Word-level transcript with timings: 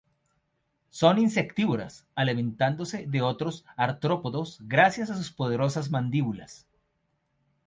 Son 0.89 1.19
insectívoras, 1.19 2.07
alimentándose 2.15 3.05
de 3.05 3.21
otros 3.21 3.65
artrópodos 3.77 4.57
gracias 4.61 5.11
a 5.11 5.15
sus 5.15 5.31
poderosas 5.31 5.91
mandíbulas. 5.91 6.65